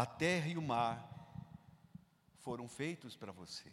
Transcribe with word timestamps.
a 0.00 0.06
terra 0.06 0.48
e 0.48 0.56
o 0.56 0.62
mar 0.62 1.06
foram 2.38 2.66
feitos 2.66 3.14
para 3.14 3.32
você. 3.32 3.70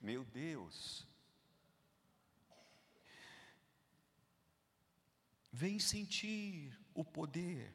Meu 0.00 0.24
Deus. 0.24 1.06
Vem 5.52 5.78
sentir 5.78 6.76
o 6.94 7.04
poder. 7.04 7.72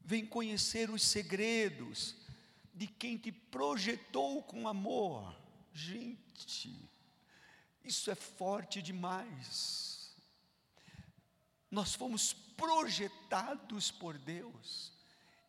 Vem 0.00 0.26
conhecer 0.26 0.90
os 0.90 1.02
segredos 1.02 2.16
de 2.74 2.88
quem 2.88 3.16
te 3.16 3.30
projetou 3.30 4.42
com 4.42 4.66
amor. 4.66 5.32
Gente, 5.72 6.90
isso 7.84 8.10
é 8.10 8.16
forte 8.16 8.82
demais. 8.82 10.12
Nós 11.70 11.94
fomos 11.94 12.32
projetados 12.32 13.92
por 13.92 14.18
Deus. 14.18 14.93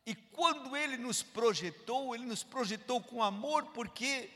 E 0.06 0.14
quando 0.14 0.78
Ele 0.78 0.98
nos 0.98 1.24
projetou, 1.24 2.14
Ele 2.14 2.26
nos 2.26 2.44
projetou 2.44 3.02
com 3.02 3.24
amor, 3.24 3.66
porque 3.68 4.30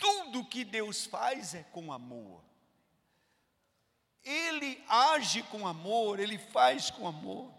tudo 0.00 0.44
que 0.44 0.64
Deus 0.64 1.04
faz 1.04 1.54
é 1.54 1.64
com 1.64 1.92
amor. 1.92 2.42
Ele 4.22 4.82
age 4.88 5.42
com 5.44 5.66
amor, 5.66 6.20
Ele 6.20 6.38
faz 6.38 6.90
com 6.90 7.08
amor. 7.08 7.52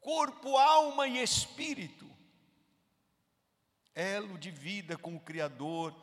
Corpo, 0.00 0.56
alma 0.56 1.06
e 1.06 1.22
espírito. 1.22 2.04
Elo 3.94 4.36
de 4.36 4.50
vida 4.50 4.98
com 4.98 5.14
o 5.14 5.20
Criador. 5.20 5.94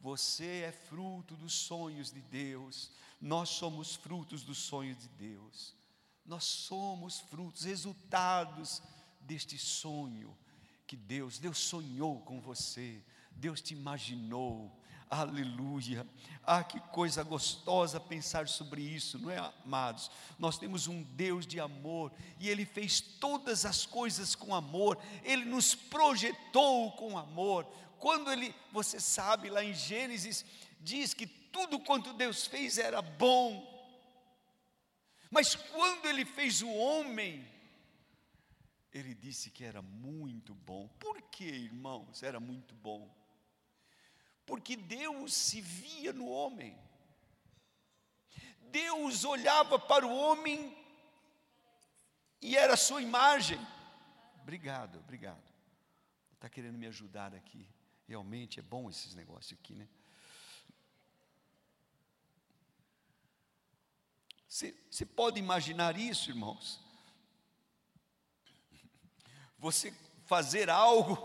Você 0.00 0.62
é 0.62 0.72
fruto 0.72 1.36
dos 1.36 1.54
sonhos 1.54 2.12
de 2.12 2.20
Deus. 2.20 2.90
Nós 3.20 3.50
somos 3.50 3.94
frutos 3.94 4.42
dos 4.42 4.58
sonhos 4.58 4.98
de 4.98 5.08
Deus. 5.08 5.74
Nós 6.26 6.44
somos 6.44 7.20
frutos, 7.20 7.64
resultados 7.64 8.82
deste 9.26 9.58
sonho 9.58 10.36
que 10.86 10.96
Deus, 10.96 11.38
Deus 11.38 11.58
sonhou 11.58 12.20
com 12.20 12.40
você, 12.40 13.02
Deus 13.30 13.60
te 13.60 13.74
imaginou. 13.74 14.70
Aleluia. 15.10 16.06
Ah, 16.44 16.64
que 16.64 16.80
coisa 16.80 17.22
gostosa 17.22 18.00
pensar 18.00 18.48
sobre 18.48 18.82
isso, 18.82 19.18
não 19.18 19.30
é, 19.30 19.38
amados? 19.64 20.10
Nós 20.38 20.58
temos 20.58 20.86
um 20.86 21.02
Deus 21.02 21.46
de 21.46 21.60
amor 21.60 22.12
e 22.38 22.48
Ele 22.48 22.64
fez 22.64 23.00
todas 23.00 23.64
as 23.64 23.86
coisas 23.86 24.34
com 24.34 24.54
amor, 24.54 24.98
Ele 25.22 25.44
nos 25.44 25.74
projetou 25.74 26.92
com 26.92 27.18
amor. 27.18 27.64
Quando 27.98 28.30
Ele, 28.30 28.54
você 28.72 29.00
sabe, 29.00 29.50
lá 29.50 29.64
em 29.64 29.74
Gênesis, 29.74 30.44
diz 30.80 31.14
que 31.14 31.26
tudo 31.26 31.78
quanto 31.78 32.12
Deus 32.12 32.46
fez 32.46 32.78
era 32.78 33.00
bom, 33.00 33.72
mas 35.30 35.54
quando 35.54 36.06
Ele 36.06 36.24
fez 36.24 36.62
o 36.62 36.70
homem, 36.70 37.46
Ele 38.94 39.14
disse 39.14 39.50
que 39.50 39.64
era 39.64 39.82
muito 39.82 40.54
bom. 40.54 40.88
Por 41.00 41.20
que, 41.20 41.44
irmãos, 41.44 42.22
era 42.22 42.40
muito 42.40 42.74
bom? 42.76 43.12
porque 44.46 44.76
Deus 44.76 45.34
se 45.34 45.60
via 45.60 46.12
no 46.12 46.28
homem. 46.28 46.78
Deus 48.70 49.24
olhava 49.24 49.78
para 49.78 50.06
o 50.06 50.14
homem 50.14 50.76
e 52.40 52.56
era 52.56 52.74
a 52.74 52.76
sua 52.76 53.00
imagem. 53.00 53.58
Obrigado, 54.42 54.98
obrigado. 54.98 55.42
Está 56.34 56.48
querendo 56.48 56.76
me 56.76 56.86
ajudar 56.86 57.34
aqui. 57.34 57.66
Realmente 58.06 58.60
é 58.60 58.62
bom 58.62 58.90
esses 58.90 59.14
negócios 59.14 59.58
aqui, 59.58 59.74
né? 59.74 59.88
Você 64.46 65.06
pode 65.06 65.40
imaginar 65.40 65.98
isso, 65.98 66.30
irmãos? 66.30 66.83
Você 69.64 69.94
fazer 70.26 70.68
algo 70.68 71.16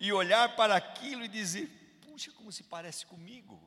e 0.00 0.10
olhar 0.10 0.56
para 0.56 0.74
aquilo 0.74 1.22
e 1.22 1.28
dizer: 1.28 1.68
puxa, 2.00 2.32
como 2.32 2.50
se 2.50 2.62
parece 2.62 3.04
comigo. 3.04 3.60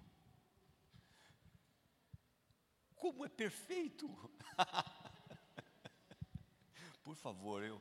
Como 2.96 3.24
é 3.24 3.30
perfeito. 3.30 4.10
Por 7.04 7.16
favor, 7.16 7.64
eu, 7.64 7.80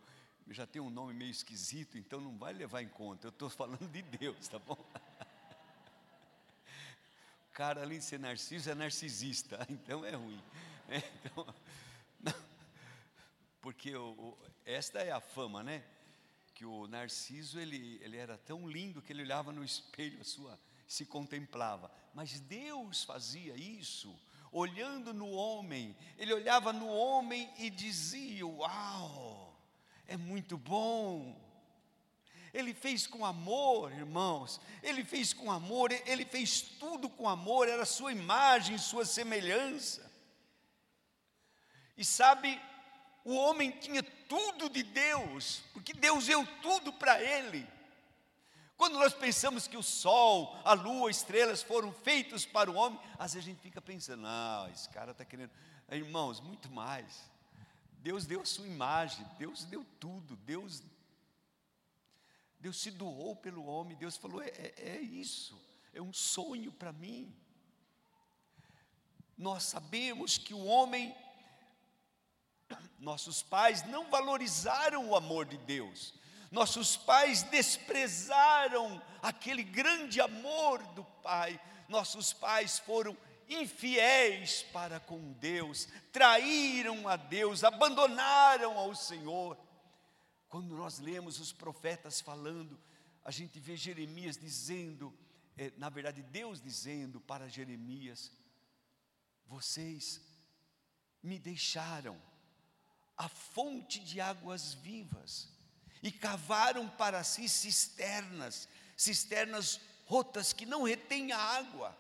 já 0.49 0.67
tenho 0.67 0.85
um 0.85 0.91
nome 0.91 1.15
meio 1.15 1.31
esquisito, 1.31 1.97
então 1.97 2.21
não 2.21 2.37
vai 2.37 2.53
levar 2.53 2.83
em 2.83 2.89
conta. 2.89 3.29
Eu 3.29 3.31
estou 3.31 3.49
falando 3.49 3.91
de 3.91 4.03
Deus, 4.03 4.47
tá 4.47 4.59
bom? 4.59 4.77
O 7.49 7.55
cara, 7.55 7.83
além 7.83 8.01
de 8.01 8.05
ser 8.05 8.19
narciso, 8.19 8.69
é 8.69 8.75
narcisista, 8.75 9.65
então 9.71 10.05
é 10.05 10.11
ruim. 10.11 10.43
É, 10.89 10.97
então, 11.25 11.55
porque 13.63 13.97
o, 13.97 14.11
o, 14.11 14.39
esta 14.67 14.99
é 14.99 15.13
a 15.13 15.21
fama, 15.21 15.63
né? 15.63 15.83
Que 16.55 16.65
o 16.65 16.87
Narciso 16.87 17.59
ele, 17.59 17.99
ele 18.03 18.17
era 18.17 18.39
tão 18.39 18.69
lindo 18.69 19.03
que 19.03 19.13
ele 19.13 19.23
olhava 19.23 19.53
no 19.53 19.65
espelho 19.65 20.21
a 20.21 20.25
sua 20.25 20.59
se 20.87 21.05
contemplava. 21.05 21.91
Mas 22.13 22.41
Deus 22.41 23.05
fazia 23.05 23.57
isso 23.57 24.15
olhando 24.53 25.13
no 25.13 25.31
homem. 25.31 25.97
Ele 26.17 26.33
olhava 26.33 26.73
no 26.73 26.87
homem 26.87 27.53
e 27.59 27.69
dizia: 27.71 28.47
"Uau! 28.47 29.59
É 30.07 30.17
muito 30.17 30.57
bom". 30.57 31.41
Ele 32.53 32.73
fez 32.73 33.05
com 33.05 33.27
amor, 33.27 33.91
irmãos. 33.91 34.61
Ele 34.81 35.05
fez 35.05 35.33
com 35.33 35.51
amor, 35.51 35.91
ele 35.91 36.25
fez 36.25 36.61
tudo 36.61 37.11
com 37.11 37.29
amor, 37.29 37.69
era 37.69 37.85
sua 37.85 38.13
imagem, 38.13 38.79
sua 38.79 39.05
semelhança. 39.05 40.09
E 41.97 42.05
sabe, 42.05 42.61
o 43.25 43.35
homem 43.35 43.73
tinha 43.73 44.03
tudo 44.35 44.69
de 44.69 44.83
Deus, 44.83 45.63
porque 45.73 45.93
Deus 45.93 46.27
deu 46.27 46.45
tudo 46.61 46.93
para 46.93 47.23
ele. 47.23 47.65
Quando 48.77 48.99
nós 48.99 49.15
pensamos 49.15 49.69
que 49.69 49.77
o 49.77 49.83
sol, 49.83 50.59
a 50.65 50.73
lua, 50.73 51.09
estrelas 51.09 51.63
foram 51.63 51.93
feitos 51.93 52.45
para 52.45 52.69
o 52.69 52.75
homem, 52.75 52.99
às 53.17 53.35
vezes 53.35 53.49
a 53.49 53.53
gente 53.53 53.63
fica 53.63 53.81
pensando, 53.81 54.23
não, 54.23 54.69
esse 54.71 54.89
cara 54.89 55.13
está 55.13 55.25
querendo. 55.25 55.53
Irmãos, 55.89 56.41
muito 56.41 56.69
mais. 56.69 57.31
Deus 57.99 58.27
deu 58.27 58.41
a 58.41 58.45
sua 58.45 58.67
imagem, 58.67 59.25
Deus 59.39 59.65
deu 59.67 59.87
tudo, 60.01 60.35
Deus, 60.39 60.83
Deus 62.59 62.77
se 62.81 62.91
doou 62.91 63.37
pelo 63.37 63.65
homem, 63.65 63.97
Deus 63.97 64.17
falou: 64.17 64.43
é, 64.43 64.49
é, 64.49 64.97
é 64.97 65.01
isso, 65.01 65.57
é 65.93 66.03
um 66.03 66.13
sonho 66.13 66.73
para 66.73 66.93
mim. 66.93 67.33
Nós 69.39 69.63
sabemos 69.63 70.37
que 70.37 70.53
o 70.53 70.65
homem 70.65 71.15
nossos 73.05 73.43
pais 73.43 73.87
não 73.87 74.11
valorizaram 74.11 75.09
o 75.09 75.15
amor 75.15 75.45
de 75.45 75.59
Deus. 75.59 76.15
Nossos 76.51 76.97
pais 76.97 77.43
desprezaram 77.43 79.01
aquele 79.23 79.63
grande 79.63 80.21
amor 80.21 80.83
do 80.95 81.05
Pai. 81.23 81.61
Nossos 81.89 82.33
pais 82.33 82.79
foram 82.79 83.17
infiéis 83.47 84.63
para 84.73 84.99
com 84.99 85.33
Deus, 85.35 85.87
traíram 86.11 87.07
a 87.07 87.17
Deus, 87.17 87.63
abandonaram 87.63 88.79
ao 88.79 88.95
Senhor. 88.95 89.59
Quando 90.49 90.75
nós 90.75 90.99
lemos 90.99 91.39
os 91.39 91.53
profetas 91.53 92.23
falando, 92.23 92.81
a 93.23 93.31
gente 93.31 93.61
vê 93.61 93.77
Jeremias 93.77 94.39
dizendo, 94.39 95.13
é, 95.59 95.73
na 95.77 95.91
verdade, 95.91 96.23
Deus 96.23 96.63
dizendo 96.63 97.21
para 97.21 97.49
Jeremias: 97.49 98.33
Vocês 99.47 100.23
me 101.23 101.39
deixaram 101.39 102.19
a 103.17 103.29
fonte 103.29 104.01
de 104.01 104.21
águas 104.21 104.75
vivas 104.75 105.49
e 106.03 106.11
cavaram 106.11 106.89
para 106.89 107.23
si 107.25 107.49
cisternas, 107.49 108.69
cisternas 108.97 109.81
rotas 110.05 110.53
que 110.53 110.67
não 110.67 110.83
retêm 110.83 111.33
a 111.33 111.39
água. 111.39 111.97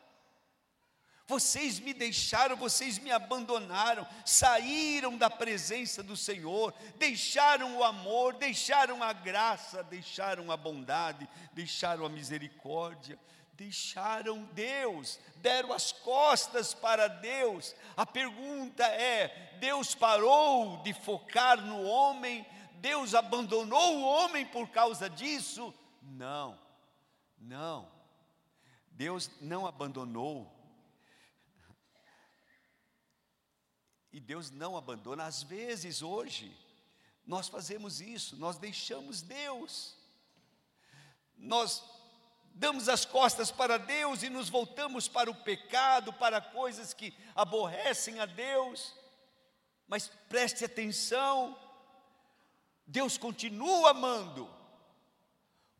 Vocês 1.26 1.78
me 1.78 1.94
deixaram, 1.94 2.54
vocês 2.54 2.98
me 2.98 3.10
abandonaram, 3.10 4.06
saíram 4.26 5.16
da 5.16 5.30
presença 5.30 6.02
do 6.02 6.18
Senhor, 6.18 6.74
deixaram 6.98 7.78
o 7.78 7.84
amor, 7.84 8.34
deixaram 8.34 9.02
a 9.02 9.10
graça, 9.14 9.82
deixaram 9.82 10.52
a 10.52 10.56
bondade, 10.56 11.26
deixaram 11.54 12.04
a 12.04 12.10
misericórdia, 12.10 13.18
deixaram 13.56 14.44
Deus, 14.46 15.18
deram 15.36 15.72
as 15.72 15.92
costas 15.92 16.74
para 16.74 17.08
Deus. 17.08 17.74
A 17.96 18.04
pergunta 18.04 18.84
é: 18.84 19.56
Deus 19.60 19.94
parou 19.94 20.82
de 20.82 20.92
focar 20.92 21.60
no 21.60 21.82
homem? 21.84 22.46
Deus 22.76 23.14
abandonou 23.14 23.96
o 23.96 24.02
homem 24.02 24.44
por 24.46 24.68
causa 24.68 25.08
disso? 25.08 25.72
Não, 26.02 26.58
não. 27.38 27.90
Deus 28.90 29.30
não 29.40 29.66
abandonou. 29.66 30.52
E 34.12 34.20
Deus 34.20 34.50
não 34.50 34.76
abandona. 34.76 35.24
Às 35.24 35.42
vezes, 35.42 36.02
hoje, 36.02 36.56
nós 37.26 37.48
fazemos 37.48 38.00
isso, 38.00 38.36
nós 38.36 38.58
deixamos 38.58 39.22
Deus. 39.22 39.96
Nós 41.36 41.82
damos 42.54 42.88
as 42.88 43.04
costas 43.04 43.50
para 43.50 43.76
Deus 43.76 44.22
e 44.22 44.30
nos 44.30 44.48
voltamos 44.48 45.08
para 45.08 45.30
o 45.30 45.34
pecado, 45.34 46.12
para 46.12 46.40
coisas 46.40 46.94
que 46.94 47.12
aborrecem 47.34 48.20
a 48.20 48.26
Deus. 48.26 48.94
Mas 49.88 50.08
preste 50.28 50.64
atenção, 50.64 51.58
Deus 52.86 53.18
continua 53.18 53.90
amando. 53.90 54.48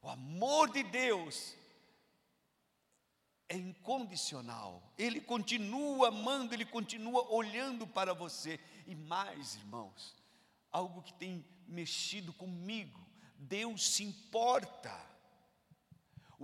O 0.03 0.09
amor 0.09 0.71
de 0.71 0.83
Deus 0.83 1.55
é 3.49 3.57
incondicional. 3.57 4.83
Ele 4.99 5.21
continua 5.21 6.09
amando, 6.09 6.55
ele 6.55 6.67
continua 6.67 7.27
olhando 7.33 7.87
para 7.87 8.13
você. 8.13 8.59
E 8.87 8.95
mais, 8.95 9.55
irmãos, 9.55 10.15
algo 10.71 11.03
que 11.03 11.15
tem 11.15 11.45
mexido 11.67 12.33
comigo, 12.33 13.01
Deus 13.39 13.95
se 13.95 14.03
importa. 14.03 15.14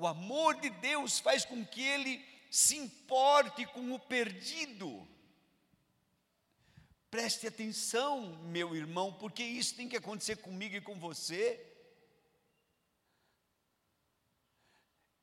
O 0.00 0.06
amor 0.06 0.54
de 0.54 0.70
Deus 0.70 1.18
faz 1.18 1.44
com 1.44 1.62
que 1.62 1.82
ele 1.82 2.24
se 2.50 2.74
importe 2.74 3.66
com 3.66 3.92
o 3.92 3.98
perdido. 3.98 5.06
Preste 7.10 7.46
atenção, 7.46 8.38
meu 8.44 8.74
irmão, 8.74 9.12
porque 9.12 9.42
isso 9.42 9.74
tem 9.74 9.90
que 9.90 9.98
acontecer 9.98 10.36
comigo 10.36 10.74
e 10.74 10.80
com 10.80 10.98
você. 10.98 11.62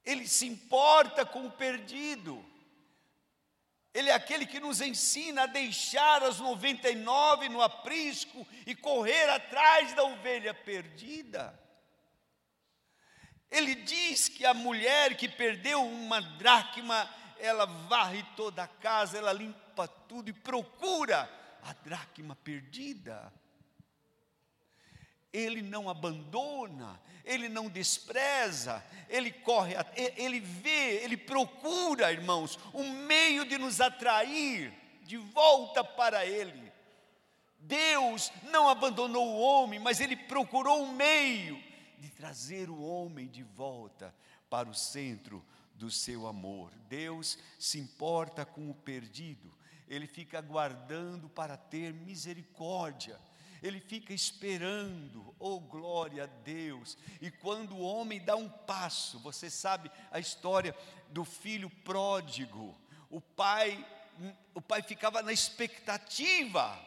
Ele 0.06 0.28
se 0.28 0.46
importa 0.46 1.26
com 1.26 1.48
o 1.48 1.52
perdido. 1.52 2.46
Ele 3.96 4.12
é 4.12 4.14
aquele 4.14 4.46
que 4.46 4.60
nos 4.60 4.80
ensina 4.80 5.44
a 5.44 5.48
deixar 5.48 6.22
as 6.22 6.40
99 6.40 7.50
no 7.50 7.64
aprisco 7.64 8.46
e 8.64 8.76
correr 8.76 9.28
atrás 9.32 9.96
da 9.96 10.04
ovelha 10.04 10.54
perdida. 10.54 11.67
Ele 13.50 13.76
diz 13.76 14.28
que 14.28 14.46
a 14.46 14.54
mulher 14.54 15.16
que 15.16 15.28
perdeu 15.28 15.86
uma 15.86 16.22
dracma, 16.22 17.10
ela 17.40 17.66
varre 17.66 18.24
toda 18.36 18.64
a 18.64 18.68
casa, 18.68 19.18
ela 19.18 19.32
limpa 19.32 19.88
tudo 19.88 20.30
e 20.30 20.34
procura 20.34 21.30
a 21.64 21.74
dracma 21.74 22.36
perdida. 22.36 23.32
Ele 25.32 25.62
não 25.62 25.90
abandona, 25.90 27.00
ele 27.24 27.48
não 27.48 27.70
despreza, 27.70 28.84
ele 29.10 29.32
corre, 29.32 29.76
ele 30.16 30.40
vê, 30.40 31.04
ele 31.04 31.16
procura, 31.16 32.12
irmãos, 32.12 32.58
um 32.74 32.90
meio 33.06 33.46
de 33.46 33.58
nos 33.58 33.80
atrair 33.80 34.74
de 35.04 35.18
volta 35.18 35.84
para 35.84 36.26
ele. 36.26 36.72
Deus 37.60 38.32
não 38.44 38.70
abandonou 38.70 39.28
o 39.28 39.40
homem, 39.40 39.80
mas 39.80 40.00
ele 40.00 40.16
procurou 40.16 40.84
um 40.84 40.92
meio 40.94 41.67
de 41.98 42.10
trazer 42.10 42.70
o 42.70 42.82
homem 42.82 43.28
de 43.28 43.44
volta 43.44 44.14
para 44.50 44.70
o 44.70 44.74
centro 44.74 45.46
do 45.74 45.92
seu 45.92 46.28
amor. 46.28 46.72
Deus 46.90 47.38
se 47.60 47.80
importa 47.80 48.46
com 48.46 48.70
o 48.70 48.76
perdido, 48.76 49.54
ele 49.88 50.08
fica 50.08 50.40
aguardando 50.40 51.30
para 51.30 51.56
ter 51.56 51.94
misericórdia. 51.94 53.20
Ele 53.62 53.80
fica 53.80 54.14
esperando, 54.14 55.36
oh 55.40 55.60
glória 55.60 56.26
a 56.26 56.28
Deus. 56.28 56.98
E 57.20 57.32
quando 57.32 57.76
o 57.76 57.82
homem 57.82 58.24
dá 58.24 58.36
um 58.36 58.48
passo, 58.48 59.20
você 59.20 59.50
sabe 59.50 59.90
a 60.12 60.20
história 60.20 60.76
do 61.10 61.26
filho 61.26 61.70
pródigo. 61.84 62.80
O 63.10 63.20
pai, 63.20 63.84
o 64.54 64.62
pai 64.62 64.84
ficava 64.84 65.24
na 65.24 65.34
expectativa, 65.34 66.80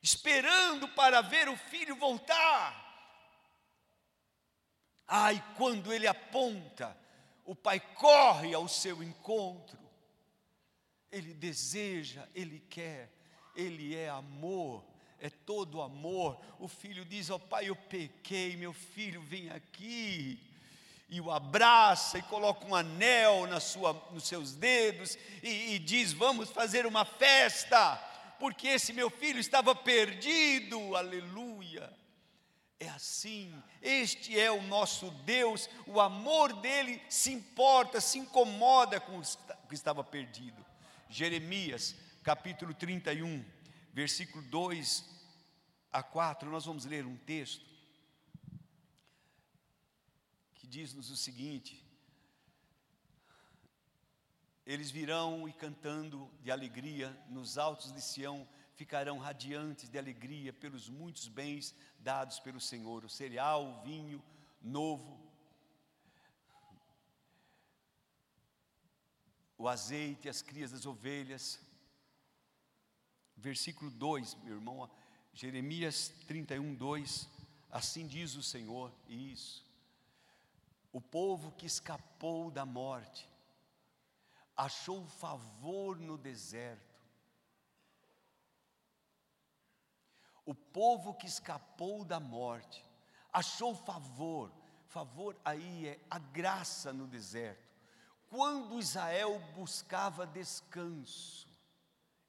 esperando 0.00 0.86
para 0.88 1.22
ver 1.22 1.48
o 1.48 1.56
filho 1.56 1.96
voltar. 1.96 2.83
Ai, 5.06 5.42
quando 5.56 5.92
ele 5.92 6.06
aponta, 6.06 6.96
o 7.44 7.54
pai 7.54 7.78
corre 7.78 8.54
ao 8.54 8.66
seu 8.66 9.02
encontro. 9.02 9.78
Ele 11.12 11.32
deseja, 11.34 12.26
ele 12.34 12.58
quer, 12.68 13.12
ele 13.54 13.94
é 13.94 14.08
amor, 14.08 14.84
é 15.20 15.30
todo 15.30 15.82
amor. 15.82 16.40
O 16.58 16.66
filho 16.66 17.04
diz: 17.04 17.30
oh, 17.30 17.38
pai, 17.38 17.68
eu 17.68 17.76
pequei, 17.76 18.56
meu 18.56 18.72
filho, 18.72 19.22
vem 19.22 19.50
aqui. 19.50 20.38
E 21.08 21.20
o 21.20 21.30
abraça 21.30 22.18
e 22.18 22.22
coloca 22.22 22.66
um 22.66 22.74
anel 22.74 23.46
na 23.46 23.60
sua, 23.60 23.92
nos 24.10 24.24
seus 24.24 24.54
dedos 24.54 25.16
e, 25.42 25.74
e 25.74 25.78
diz: 25.78 26.12
Vamos 26.12 26.50
fazer 26.50 26.86
uma 26.86 27.04
festa, 27.04 27.96
porque 28.40 28.68
esse 28.68 28.92
meu 28.92 29.10
filho 29.10 29.38
estava 29.38 29.74
perdido. 29.74 30.96
Aleluia. 30.96 31.92
É 32.84 32.88
assim, 32.90 33.50
este 33.80 34.38
é 34.38 34.50
o 34.50 34.60
nosso 34.60 35.10
Deus, 35.24 35.70
o 35.86 35.98
amor 35.98 36.52
dele 36.60 37.00
se 37.08 37.32
importa, 37.32 37.98
se 37.98 38.18
incomoda 38.18 39.00
com 39.00 39.18
o 39.18 39.22
que 39.66 39.74
estava 39.74 40.04
perdido. 40.04 40.62
Jeremias, 41.08 41.96
capítulo 42.22 42.74
31, 42.74 43.42
versículo 43.90 44.44
2 44.44 45.02
a 45.90 46.02
4, 46.02 46.50
nós 46.50 46.66
vamos 46.66 46.84
ler 46.84 47.06
um 47.06 47.16
texto 47.16 47.64
que 50.54 50.66
diz-nos 50.66 51.08
o 51.08 51.16
seguinte: 51.16 51.82
Eles 54.66 54.90
virão 54.90 55.48
e 55.48 55.54
cantando 55.54 56.30
de 56.42 56.50
alegria 56.50 57.18
nos 57.30 57.56
altos 57.56 57.90
de 57.94 58.02
Sião, 58.02 58.46
ficarão 58.74 59.18
radiantes 59.18 59.88
de 59.88 59.98
alegria 59.98 60.52
pelos 60.52 60.88
muitos 60.88 61.28
bens 61.28 61.74
dados 61.98 62.38
pelo 62.40 62.60
Senhor, 62.60 63.04
o 63.04 63.08
cereal, 63.08 63.64
o 63.64 63.82
vinho 63.82 64.22
novo, 64.60 65.20
o 69.56 69.68
azeite, 69.68 70.28
as 70.28 70.42
crias 70.42 70.72
das 70.72 70.86
ovelhas. 70.86 71.60
Versículo 73.36 73.90
2, 73.90 74.34
meu 74.42 74.54
irmão, 74.54 74.90
Jeremias 75.32 76.08
31, 76.26 76.74
2. 76.74 77.28
Assim 77.70 78.06
diz 78.06 78.34
o 78.36 78.42
Senhor, 78.42 78.92
isso. 79.08 79.64
O 80.92 81.00
povo 81.00 81.52
que 81.52 81.66
escapou 81.66 82.50
da 82.50 82.64
morte, 82.64 83.28
achou 84.56 85.04
favor 85.06 85.98
no 85.98 86.16
deserto, 86.16 86.93
O 90.44 90.54
povo 90.54 91.14
que 91.14 91.26
escapou 91.26 92.04
da 92.04 92.20
morte 92.20 92.84
achou 93.32 93.74
favor, 93.74 94.52
favor 94.88 95.36
aí 95.44 95.88
é 95.88 96.00
a 96.10 96.18
graça 96.18 96.92
no 96.92 97.06
deserto. 97.06 97.64
Quando 98.28 98.78
Israel 98.78 99.40
buscava 99.54 100.26
descanso, 100.26 101.48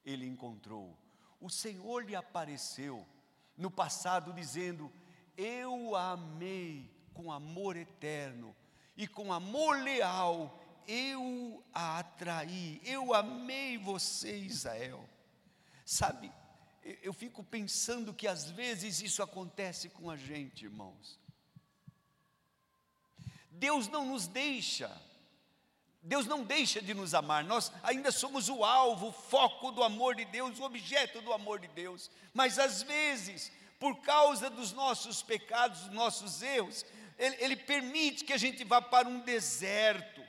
ele 0.04 0.26
encontrou. 0.28 0.98
O 1.42 1.50
Senhor 1.50 2.06
lhe 2.06 2.16
apareceu 2.16 3.06
no 3.58 3.70
passado 3.70 4.32
dizendo: 4.34 4.92
Eu 5.36 5.96
a 5.96 6.12
amei 6.12 6.90
com 7.14 7.32
amor 7.32 7.76
eterno 7.76 8.56
e 8.96 9.08
com 9.08 9.34
amor 9.34 9.82
leal 9.82 10.60
eu 10.88 11.64
a 11.74 12.00
atraí, 12.00 12.80
eu 12.84 13.14
amei 13.14 13.78
você, 13.78 14.38
Israel. 14.38 15.08
Sabe, 15.84 16.32
eu 17.02 17.14
fico 17.14 17.44
pensando 17.44 18.14
que 18.14 18.28
às 18.28 18.50
vezes 18.52 19.02
isso 19.02 19.24
acontece 19.24 19.90
com 19.90 20.10
a 20.10 20.16
gente, 20.16 20.66
irmãos. 20.66 21.20
Deus 23.50 23.88
não 23.88 24.06
nos 24.06 24.28
deixa, 24.28 24.96
Deus 26.04 26.28
não 26.28 26.44
deixa 26.44 26.80
de 26.82 26.94
nos 26.94 27.16
amar, 27.16 27.44
nós 27.44 27.72
ainda 27.82 28.12
somos 28.12 28.50
o 28.50 28.64
alvo, 28.64 29.08
o 29.08 29.12
foco 29.12 29.72
do 29.72 29.82
amor 29.82 30.14
de 30.16 30.26
Deus, 30.26 30.60
o 30.60 30.64
objeto 30.64 31.22
do 31.22 31.34
amor 31.34 31.60
de 31.60 31.68
Deus, 31.70 32.12
mas 32.34 32.60
às 32.60 32.84
vezes, 32.84 33.52
por 33.80 34.02
causa 34.02 34.50
dos 34.50 34.72
nossos 34.72 35.24
pecados, 35.24 35.80
dos 35.82 35.92
nossos 35.92 36.44
erros, 36.44 36.86
Ele, 37.18 37.36
Ele 37.40 37.56
permite 37.56 38.24
que 38.24 38.34
a 38.34 38.38
gente 38.38 38.64
vá 38.64 38.80
para 38.80 39.08
um 39.08 39.22
deserto, 39.22 40.22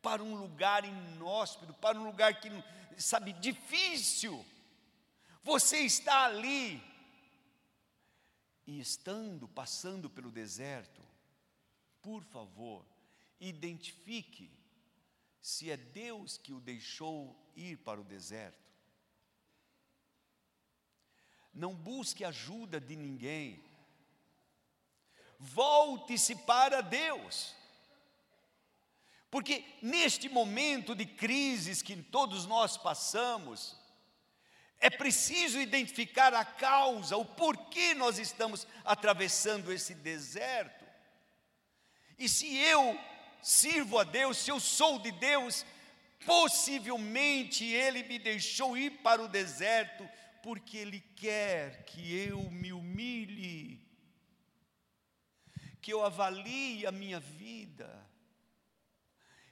para 0.00 0.22
um 0.22 0.36
lugar 0.36 0.84
inóspito, 0.84 1.72
para 1.74 1.98
um 1.98 2.04
lugar 2.04 2.38
que, 2.38 2.50
sabe, 2.96 3.32
difícil, 3.32 4.44
você 5.42 5.78
está 5.78 6.24
ali 6.24 6.82
e 8.66 8.78
estando, 8.80 9.48
passando 9.48 10.08
pelo 10.08 10.30
deserto, 10.30 11.02
por 12.00 12.22
favor, 12.24 12.84
identifique 13.40 14.50
se 15.40 15.70
é 15.70 15.76
Deus 15.76 16.38
que 16.38 16.52
o 16.52 16.60
deixou 16.60 17.36
ir 17.56 17.78
para 17.78 18.00
o 18.00 18.04
deserto. 18.04 18.62
Não 21.52 21.74
busque 21.74 22.24
ajuda 22.24 22.80
de 22.80 22.96
ninguém. 22.96 23.62
Volte-se 25.38 26.36
para 26.36 26.80
Deus. 26.80 27.54
Porque 29.30 29.64
neste 29.82 30.28
momento 30.28 30.94
de 30.94 31.04
crises 31.04 31.82
que 31.82 32.00
todos 32.00 32.46
nós 32.46 32.76
passamos, 32.76 33.76
é 34.82 34.90
preciso 34.90 35.60
identificar 35.60 36.34
a 36.34 36.44
causa, 36.44 37.16
o 37.16 37.24
porquê 37.24 37.94
nós 37.94 38.18
estamos 38.18 38.66
atravessando 38.84 39.72
esse 39.72 39.94
deserto. 39.94 40.84
E 42.18 42.28
se 42.28 42.56
eu 42.56 42.98
sirvo 43.40 43.96
a 43.96 44.02
Deus, 44.02 44.38
se 44.38 44.50
eu 44.50 44.58
sou 44.58 44.98
de 44.98 45.12
Deus, 45.12 45.64
possivelmente 46.26 47.64
Ele 47.64 48.02
me 48.02 48.18
deixou 48.18 48.76
ir 48.76 48.90
para 49.02 49.22
o 49.22 49.28
deserto 49.28 50.08
porque 50.42 50.78
Ele 50.78 51.00
quer 51.14 51.84
que 51.84 52.12
eu 52.16 52.50
me 52.50 52.72
humilhe, 52.72 53.80
que 55.80 55.92
eu 55.92 56.04
avalie 56.04 56.84
a 56.88 56.90
minha 56.90 57.20
vida. 57.20 58.04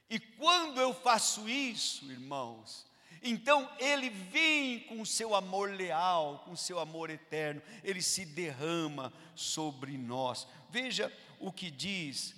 E 0.09 0.19
quando 0.19 0.81
eu 0.81 0.93
faço 0.93 1.49
isso, 1.49 2.11
irmãos, 2.11 2.90
então 3.23 3.71
ele 3.79 4.09
vem 4.09 4.81
com 4.81 5.01
o 5.01 5.07
seu 5.07 5.35
amor 5.35 5.71
leal, 5.71 6.43
com 6.45 6.53
o 6.53 6.57
seu 6.57 6.79
amor 6.79 7.11
eterno, 7.11 7.63
ele 7.85 8.01
se 8.01 8.25
derrama 8.25 9.13
sobre 9.35 9.99
nós. 9.99 10.47
Veja 10.71 11.13
o 11.39 11.53
que 11.53 11.71
diz 11.71 12.35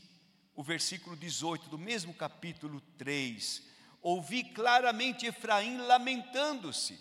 o 0.55 0.63
versículo 0.63 1.17
18 1.17 1.69
do 1.69 1.79
mesmo 1.79 2.13
capítulo 2.13 2.81
3. 2.99 3.63
Ouvi 4.01 4.43
claramente 4.43 5.27
Efraim 5.27 5.79
lamentando-se. 5.79 6.99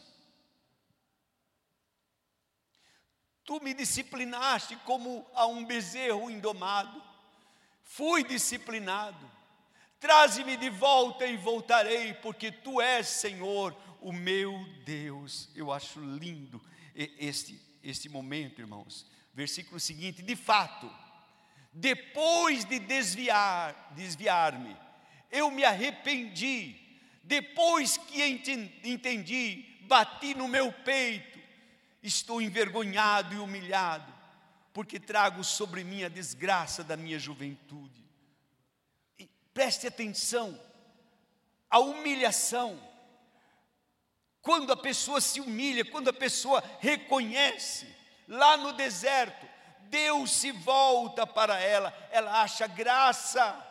Tu 3.44 3.60
me 3.64 3.74
disciplinaste 3.74 4.76
como 4.86 5.28
a 5.34 5.48
um 5.48 5.66
bezerro 5.66 6.30
indomado. 6.30 7.02
Fui 7.84 8.24
disciplinado. 8.24 9.41
Traze-me 10.02 10.58
de 10.58 10.68
volta 10.68 11.28
e 11.28 11.38
voltarei, 11.38 12.16
porque 12.16 12.52
tu 12.52 12.82
és, 12.82 13.08
Senhor, 13.08 13.78
o 14.02 14.12
meu 14.12 14.66
Deus. 14.84 15.48
Eu 15.56 15.72
acho 15.72 16.00
lindo 16.00 16.60
este, 16.96 17.62
este 17.84 18.10
momento, 18.10 18.60
irmãos. 18.60 19.06
Versículo 19.32 19.80
seguinte: 19.80 20.24
de 20.24 20.36
fato, 20.36 20.92
depois 21.72 22.66
de 22.66 22.80
desviar, 22.80 23.94
desviar-me, 23.96 24.76
eu 25.32 25.52
me 25.52 25.64
arrependi. 25.64 26.78
Depois 27.24 27.96
que 27.96 28.24
entendi, 28.84 29.78
bati 29.84 30.34
no 30.34 30.48
meu 30.48 30.74
peito. 30.74 31.40
Estou 32.02 32.42
envergonhado 32.42 33.36
e 33.36 33.38
humilhado, 33.38 34.12
porque 34.74 35.00
trago 35.00 35.44
sobre 35.44 35.84
mim 35.84 36.02
a 36.02 36.10
desgraça 36.10 36.84
da 36.84 36.98
minha 36.98 37.20
juventude. 37.20 38.02
Preste 39.54 39.88
atenção, 39.88 40.60
a 41.70 41.80
humilhação, 41.80 42.80
quando 44.42 44.72
a 44.72 44.78
pessoa 44.78 45.22
se 45.22 45.40
humilha, 45.40 45.86
quando 45.86 46.10
a 46.10 46.14
pessoa 46.14 46.64
reconhece, 46.80 47.88
lá 48.28 48.58
no 48.58 48.74
deserto, 48.74 49.48
Deus 49.90 50.32
se 50.32 50.52
volta 50.52 51.28
para 51.28 51.60
ela, 51.60 51.92
ela 52.12 52.42
acha 52.42 52.66
graça. 52.66 53.68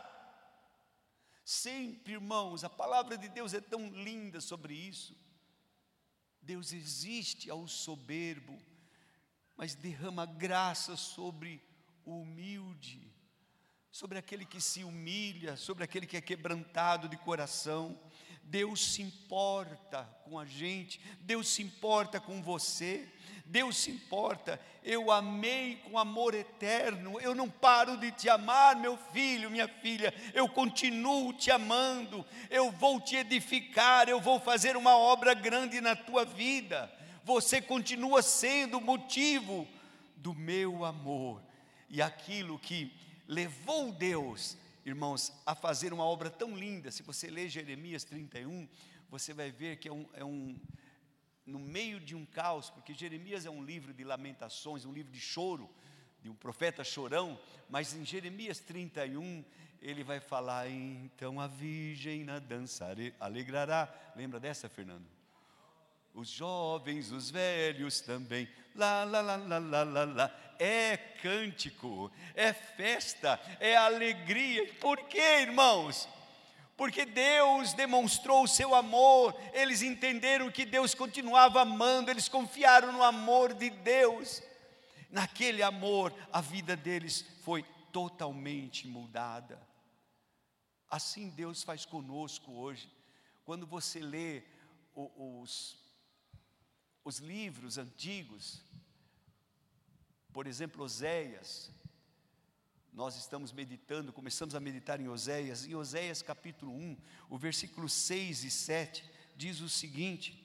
Sempre, 1.45 2.13
irmãos, 2.13 2.63
a 2.63 2.71
palavra 2.71 3.17
de 3.17 3.29
Deus 3.29 3.55
é 3.55 3.61
tão 3.61 3.89
linda 3.89 4.41
sobre 4.41 4.75
isso. 4.75 5.19
Deus 6.43 6.73
existe 6.73 7.51
ao 7.51 7.67
soberbo, 7.67 8.61
mas 9.57 9.75
derrama 9.75 10.27
graça 10.27 10.97
sobre 10.97 11.63
o 12.05 12.21
humilde, 12.21 13.10
sobre 13.91 14.19
aquele 14.19 14.45
que 14.45 14.61
se 14.61 14.85
humilha, 14.85 15.57
sobre 15.57 15.85
aquele 15.85 16.07
que 16.07 16.17
é 16.17 16.21
quebrantado 16.21 17.09
de 17.09 17.17
coração. 17.17 17.99
Deus 18.43 18.95
se 18.95 19.03
importa 19.03 20.05
com 20.25 20.39
a 20.39 20.45
gente, 20.45 21.01
Deus 21.21 21.49
se 21.49 21.63
importa 21.63 22.21
com 22.21 22.43
você. 22.43 23.09
Deus 23.51 23.79
se 23.79 23.91
importa, 23.91 24.61
eu 24.81 25.11
amei 25.11 25.75
com 25.79 25.99
amor 25.99 26.37
eterno, 26.37 27.21
eu 27.21 27.35
não 27.35 27.51
paro 27.51 27.97
de 27.97 28.13
te 28.13 28.29
amar, 28.29 28.77
meu 28.77 28.97
filho, 28.97 29.51
minha 29.51 29.67
filha, 29.67 30.15
eu 30.33 30.49
continuo 30.49 31.33
te 31.33 31.51
amando, 31.51 32.25
eu 32.49 32.71
vou 32.71 33.01
te 33.01 33.17
edificar, 33.17 34.09
eu 34.09 34.21
vou 34.21 34.39
fazer 34.39 34.77
uma 34.77 34.97
obra 34.97 35.35
grande 35.35 35.81
na 35.81 35.97
tua 35.97 36.25
vida, 36.25 36.89
você 37.25 37.61
continua 37.61 38.23
sendo 38.23 38.81
motivo 38.81 39.67
do 40.15 40.33
meu 40.33 40.85
amor, 40.85 41.43
e 41.89 42.01
aquilo 42.01 42.57
que 42.57 42.93
levou 43.31 43.93
Deus, 43.93 44.59
irmãos, 44.85 45.33
a 45.47 45.55
fazer 45.55 45.93
uma 45.93 46.05
obra 46.05 46.29
tão 46.29 46.57
linda, 46.57 46.91
se 46.91 47.05
você 47.05 47.31
ler 47.31 47.49
Jeremias 47.49 48.03
31, 48.03 48.69
você 49.09 49.33
vai 49.33 49.53
ver 49.53 49.77
que 49.77 49.89
é 49.89 49.93
um, 49.93 50.07
é 50.15 50.25
um 50.25 50.59
no 51.47 51.61
meio 51.61 52.01
de 52.01 52.17
um 52.17 52.27
caos, 52.27 52.71
porque 52.71 52.93
Jeremias 52.93 53.47
é 53.47 53.51
um 53.51 53.63
livro 53.63 53.95
de 53.95 54.03
lamentações, 54.03 54.85
um 54.85 54.93
livro 54.93 55.13
de 55.13 55.21
choro, 55.21 55.71
de 56.21 56.29
um 56.29 56.35
profeta 56.35 56.83
chorão, 56.83 57.39
mas 57.69 57.95
em 57.95 58.05
Jeremias 58.05 58.59
31 58.59 59.45
ele 59.81 60.03
vai 60.03 60.19
falar: 60.19 60.69
então 60.69 61.41
a 61.41 61.47
virgem 61.47 62.25
na 62.25 62.41
dança 62.41 62.89
alegrará. 63.21 63.89
Lembra 64.17 64.41
dessa, 64.41 64.69
Fernando? 64.69 65.07
Os 66.15 66.29
jovens, 66.29 67.11
os 67.13 67.31
velhos 67.31 68.01
também. 68.01 68.49
Lá, 68.75 69.05
lá, 69.05 69.21
lá, 69.21 69.37
lá, 69.37 69.59
lá, 69.59 69.83
lá, 69.83 70.05
lá. 70.05 70.55
É 70.59 70.97
cântico, 70.97 72.11
é 72.35 72.53
festa, 72.53 73.41
é 73.59 73.77
alegria. 73.77 74.73
Por 74.75 74.99
quê, 75.05 75.41
irmãos? 75.41 76.09
porque 76.81 77.05
Deus 77.05 77.75
demonstrou 77.75 78.45
o 78.45 78.49
seu 78.49 78.75
amor, 78.75 79.39
eles 79.53 79.83
entenderam 79.83 80.51
que 80.51 80.65
Deus 80.65 80.95
continuava 80.95 81.61
amando, 81.61 82.11
eles 82.11 82.27
confiaram 82.27 82.91
no 82.91 83.03
amor 83.03 83.53
de 83.53 83.69
Deus. 83.69 84.43
Naquele 85.11 85.63
amor, 85.63 86.11
a 86.33 86.41
vida 86.41 86.75
deles 86.75 87.21
foi 87.45 87.65
totalmente 87.93 88.89
mudada. 88.89 89.61
Assim 90.89 91.29
Deus 91.29 91.63
faz 91.63 91.85
conosco 91.85 92.51
hoje. 92.53 92.91
Quando 93.45 93.67
você 93.67 94.01
lê 94.01 94.43
os, 94.95 95.77
os 97.11 97.19
livros 97.19 97.77
antigos, 97.77 98.63
por 100.33 100.47
exemplo, 100.47 100.85
Oséias, 100.85 101.69
nós 102.93 103.17
estamos 103.17 103.51
meditando, 103.51 104.13
começamos 104.13 104.55
a 104.55 104.61
meditar 104.61 105.01
em 105.01 105.09
Oséias, 105.09 105.67
em 105.67 105.75
Oséias 105.75 106.23
capítulo 106.23 106.71
1, 106.73 106.97
o 107.29 107.37
versículo 107.37 107.89
6 107.89 108.45
e 108.45 108.51
7 108.53 109.05
diz 109.35 109.61
o 109.61 109.69
seguinte: 109.69 110.39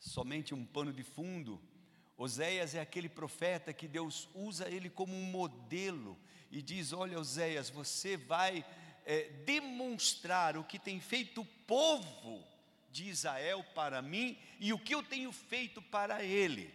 somente 0.00 0.52
um 0.52 0.66
pano 0.66 0.92
de 0.92 1.04
fundo, 1.04 1.62
Oséias 2.16 2.74
é 2.74 2.80
aquele 2.80 3.08
profeta 3.08 3.72
que 3.72 3.86
Deus 3.86 4.28
usa 4.34 4.68
ele 4.68 4.90
como 4.90 5.14
um 5.14 5.26
modelo 5.30 6.18
e 6.50 6.60
diz: 6.60 6.92
Olha, 6.92 7.20
Oséias, 7.20 7.70
você 7.70 8.16
vai 8.16 8.66
é, 9.06 9.28
demonstrar 9.46 10.56
o 10.56 10.64
que 10.64 10.76
tem 10.76 10.98
feito 10.98 11.42
o 11.42 11.46
povo 11.46 12.49
de 12.90 13.08
Israel 13.08 13.64
para 13.74 14.02
mim 14.02 14.38
e 14.58 14.72
o 14.72 14.78
que 14.78 14.94
eu 14.94 15.02
tenho 15.02 15.32
feito 15.32 15.80
para 15.80 16.22
ele. 16.22 16.72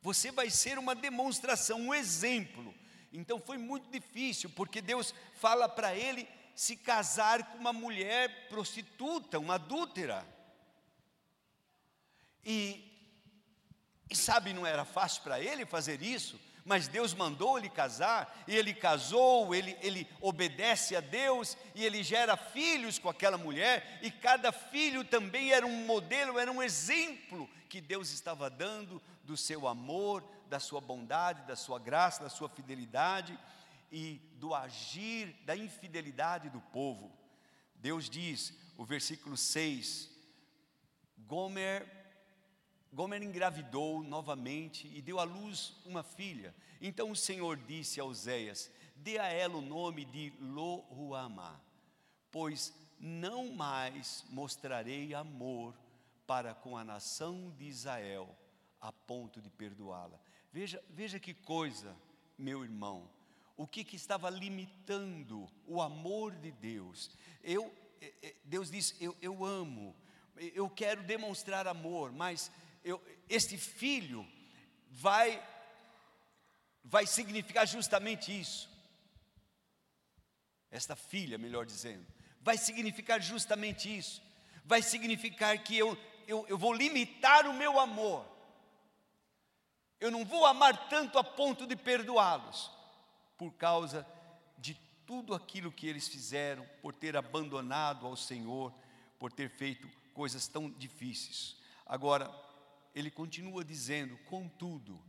Você 0.00 0.30
vai 0.30 0.50
ser 0.50 0.78
uma 0.78 0.94
demonstração, 0.94 1.80
um 1.80 1.94
exemplo. 1.94 2.74
Então 3.12 3.40
foi 3.40 3.58
muito 3.58 3.90
difícil, 3.90 4.50
porque 4.50 4.80
Deus 4.80 5.14
fala 5.34 5.68
para 5.68 5.94
ele 5.94 6.28
se 6.54 6.76
casar 6.76 7.52
com 7.52 7.58
uma 7.58 7.72
mulher 7.72 8.48
prostituta, 8.48 9.38
uma 9.38 9.54
adúltera. 9.54 10.26
E, 12.44 12.84
e 14.10 14.16
sabe, 14.16 14.52
não 14.52 14.66
era 14.66 14.84
fácil 14.84 15.22
para 15.22 15.40
ele 15.40 15.64
fazer 15.64 16.02
isso, 16.02 16.40
mas 16.68 16.86
Deus 16.86 17.14
mandou 17.14 17.56
ele 17.56 17.70
casar, 17.70 18.44
e 18.46 18.54
ele 18.54 18.74
casou, 18.74 19.54
ele, 19.54 19.74
ele 19.80 20.06
obedece 20.20 20.94
a 20.94 21.00
Deus, 21.00 21.56
e 21.74 21.82
ele 21.82 22.02
gera 22.02 22.36
filhos 22.36 22.98
com 22.98 23.08
aquela 23.08 23.38
mulher, 23.38 23.98
e 24.02 24.10
cada 24.10 24.52
filho 24.52 25.02
também 25.02 25.50
era 25.50 25.66
um 25.66 25.86
modelo, 25.86 26.38
era 26.38 26.52
um 26.52 26.62
exemplo 26.62 27.48
que 27.70 27.80
Deus 27.80 28.10
estava 28.10 28.50
dando 28.50 29.00
do 29.24 29.34
seu 29.34 29.66
amor, 29.66 30.22
da 30.46 30.60
sua 30.60 30.78
bondade, 30.78 31.46
da 31.46 31.56
sua 31.56 31.78
graça, 31.78 32.22
da 32.22 32.28
sua 32.28 32.50
fidelidade 32.50 33.38
e 33.90 34.20
do 34.34 34.54
agir 34.54 35.34
da 35.46 35.56
infidelidade 35.56 36.50
do 36.50 36.60
povo. 36.60 37.10
Deus 37.76 38.10
diz, 38.10 38.52
o 38.76 38.84
versículo 38.84 39.38
6, 39.38 40.10
Gomer, 41.16 41.97
Gomer 42.92 43.22
engravidou 43.22 44.02
novamente 44.02 44.90
e 44.94 45.02
deu 45.02 45.18
à 45.20 45.24
luz 45.24 45.76
uma 45.84 46.02
filha. 46.02 46.54
Então 46.80 47.10
o 47.10 47.16
Senhor 47.16 47.56
disse 47.56 48.00
a 48.00 48.04
Oséias: 48.04 48.70
Dê 48.96 49.18
a 49.18 49.26
ela 49.26 49.56
o 49.56 49.62
nome 49.62 50.04
de 50.04 50.32
Lohuamá, 50.40 51.60
pois 52.30 52.72
não 52.98 53.52
mais 53.52 54.24
mostrarei 54.30 55.14
amor 55.14 55.74
para 56.26 56.54
com 56.54 56.76
a 56.76 56.84
nação 56.84 57.54
de 57.56 57.64
Israel 57.64 58.36
a 58.80 58.92
ponto 58.92 59.40
de 59.40 59.50
perdoá-la. 59.50 60.18
Veja, 60.52 60.82
veja 60.90 61.18
que 61.20 61.34
coisa, 61.34 61.94
meu 62.36 62.64
irmão, 62.64 63.08
o 63.56 63.66
que, 63.66 63.84
que 63.84 63.96
estava 63.96 64.30
limitando 64.30 65.48
o 65.66 65.82
amor 65.82 66.34
de 66.36 66.50
Deus? 66.50 67.10
Eu, 67.42 67.72
eh, 68.00 68.14
eh, 68.22 68.34
Deus 68.44 68.70
diz: 68.70 68.96
eu, 69.00 69.16
eu 69.20 69.44
amo, 69.44 69.94
eu 70.36 70.70
quero 70.70 71.02
demonstrar 71.02 71.66
amor, 71.66 72.12
mas 72.12 72.50
eu, 72.88 73.02
este 73.28 73.56
filho 73.56 74.26
vai, 74.90 75.42
vai 76.84 77.06
significar 77.06 77.66
justamente 77.66 78.38
isso. 78.38 78.68
Esta 80.70 80.94
filha, 80.94 81.38
melhor 81.38 81.64
dizendo, 81.64 82.06
vai 82.40 82.58
significar 82.58 83.20
justamente 83.20 83.96
isso. 83.96 84.22
Vai 84.64 84.82
significar 84.82 85.56
que 85.62 85.76
eu 85.76 85.96
eu, 86.28 86.44
eu 86.46 86.58
vou 86.58 86.74
limitar 86.74 87.46
o 87.46 87.54
meu 87.54 87.80
amor. 87.80 88.24
Eu 89.98 90.10
não 90.10 90.26
vou 90.26 90.44
amar 90.44 90.88
tanto 90.90 91.18
a 91.18 91.24
ponto 91.24 91.66
de 91.66 91.74
perdoá-los, 91.74 92.70
por 93.38 93.50
causa 93.54 94.06
de 94.58 94.74
tudo 95.06 95.34
aquilo 95.34 95.72
que 95.72 95.88
eles 95.88 96.06
fizeram, 96.06 96.68
por 96.82 96.94
ter 96.94 97.16
abandonado 97.16 98.06
ao 98.06 98.14
Senhor, 98.14 98.74
por 99.18 99.32
ter 99.32 99.48
feito 99.48 99.88
coisas 100.12 100.46
tão 100.46 100.70
difíceis. 100.70 101.56
Agora, 101.86 102.30
ele 102.98 103.10
continua 103.10 103.64
dizendo: 103.64 104.16
contudo, 104.26 105.00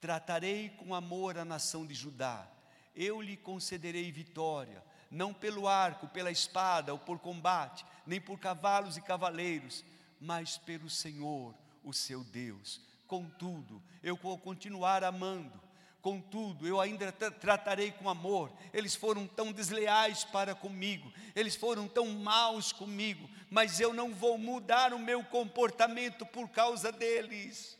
tratarei 0.00 0.70
com 0.70 0.94
amor 0.94 1.38
a 1.38 1.44
nação 1.44 1.86
de 1.86 1.94
Judá, 1.94 2.50
eu 2.94 3.20
lhe 3.20 3.36
concederei 3.36 4.10
vitória, 4.10 4.84
não 5.10 5.32
pelo 5.32 5.68
arco, 5.68 6.08
pela 6.08 6.30
espada 6.30 6.92
ou 6.92 6.98
por 6.98 7.18
combate, 7.18 7.84
nem 8.06 8.20
por 8.20 8.38
cavalos 8.38 8.96
e 8.96 9.02
cavaleiros, 9.02 9.84
mas 10.20 10.58
pelo 10.58 10.90
Senhor, 10.90 11.54
o 11.84 11.92
seu 11.92 12.24
Deus 12.24 12.88
Contudo, 13.08 13.82
eu 14.02 14.14
vou 14.16 14.36
continuar 14.36 15.02
amando. 15.02 15.58
Contudo, 16.00 16.66
eu 16.66 16.80
ainda 16.80 17.10
tratarei 17.10 17.90
com 17.90 18.08
amor. 18.08 18.52
Eles 18.72 18.94
foram 18.94 19.26
tão 19.26 19.52
desleais 19.52 20.24
para 20.24 20.54
comigo, 20.54 21.12
eles 21.34 21.56
foram 21.56 21.88
tão 21.88 22.06
maus 22.06 22.72
comigo, 22.72 23.28
mas 23.50 23.80
eu 23.80 23.92
não 23.92 24.14
vou 24.14 24.38
mudar 24.38 24.94
o 24.94 24.98
meu 24.98 25.24
comportamento 25.24 26.24
por 26.24 26.48
causa 26.50 26.92
deles. 26.92 27.76